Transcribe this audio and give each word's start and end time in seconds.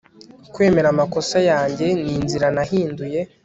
kwemera 0.53 0.87
amakosa 0.93 1.37
yanjye 1.49 1.87
ninzira 2.03 2.47
nahinduye 2.55 3.19